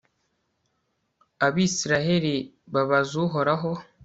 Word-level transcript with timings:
abayisraheli 1.45 2.33
babaza 2.73 3.13
uhoraho 3.25 3.71